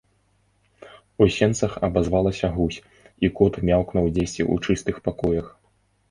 У 1.25 1.25
сенцах 1.33 1.73
абазвалася 1.87 2.49
гусь, 2.55 2.77
і 3.27 3.31
кот 3.39 3.59
мяўкнуў 3.69 4.07
дзесьці 4.15 4.43
ў 4.53 4.71
чыстых 4.71 4.95
пакоях. 5.09 5.53